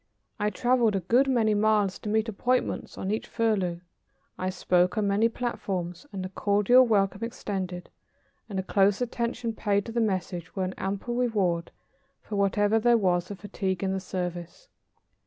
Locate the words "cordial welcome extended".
6.29-7.87